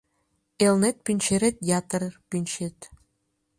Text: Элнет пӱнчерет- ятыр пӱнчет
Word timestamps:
Элнет 0.65 0.97
пӱнчерет- 1.05 1.55
ятыр 1.79 2.03
пӱнчет 2.29 2.77